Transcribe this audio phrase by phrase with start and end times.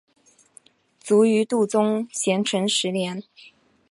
[0.99, 3.21] 卒于度宗咸淳十年。